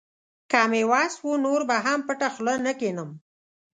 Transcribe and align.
که 0.51 0.59
مې 0.71 0.81
وس 0.91 1.13
و، 1.21 1.27
نور 1.45 1.61
به 1.69 1.77
هم 1.85 1.99
پټه 2.07 2.27
خوله 2.33 2.55
نه 2.65 2.73
کښېنم. 2.79 3.09